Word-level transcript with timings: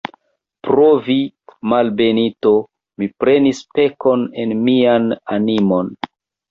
Pro 0.67 0.87
vi, 1.07 1.17
malbenito, 1.73 2.55
mi 3.03 3.11
prenis 3.21 3.63
pekon 3.77 4.29
en 4.47 4.59
mian 4.67 5.11
animon! 5.41 5.99